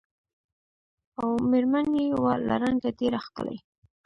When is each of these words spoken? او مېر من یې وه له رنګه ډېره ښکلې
او 1.21 1.29
مېر 1.49 1.65
من 1.73 1.87
یې 2.03 2.07
وه 2.23 2.33
له 2.47 2.55
رنګه 2.63 2.89
ډېره 2.99 3.19
ښکلې 3.25 3.57